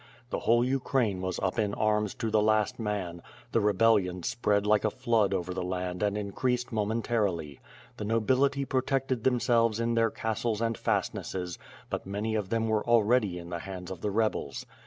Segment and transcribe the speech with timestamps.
[0.31, 4.83] The whole Ukraine was up in arms to the last man; the rebellion spread like
[4.83, 7.59] a flood over the land and increased momentarily.
[7.97, 11.59] The nobility protected themselves, in their castles and fastnesses,
[11.91, 14.65] but many of them were already in the hands of the rebels.